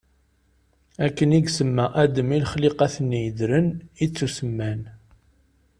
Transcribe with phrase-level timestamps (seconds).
[1.05, 3.67] Akken i yesemma Adam i lexliqat-nni yeddren,
[4.03, 4.81] i ttusemman.